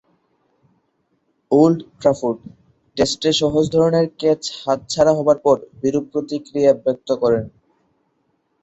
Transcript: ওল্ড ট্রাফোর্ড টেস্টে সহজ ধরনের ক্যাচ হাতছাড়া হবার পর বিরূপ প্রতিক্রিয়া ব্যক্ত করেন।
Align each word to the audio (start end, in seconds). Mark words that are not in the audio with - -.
ওল্ড 1.51 1.79
ট্রাফোর্ড 1.99 2.39
টেস্টে 2.97 3.31
সহজ 3.41 3.65
ধরনের 3.75 4.05
ক্যাচ 4.19 4.41
হাতছাড়া 4.61 5.13
হবার 5.17 5.37
পর 5.45 5.57
বিরূপ 5.81 6.05
প্রতিক্রিয়া 6.13 6.71
ব্যক্ত 6.83 7.09
করেন। 7.21 7.45